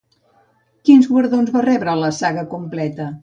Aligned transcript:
Quins 0.89 1.09
guardons 1.11 1.53
va 1.57 1.63
rebre 1.67 1.95
la 2.05 2.11
saga 2.23 2.47
completa? 2.57 3.13